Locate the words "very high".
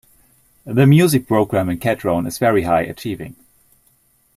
2.39-2.81